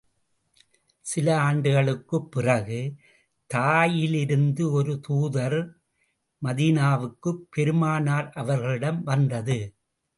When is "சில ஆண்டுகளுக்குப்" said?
1.05-2.31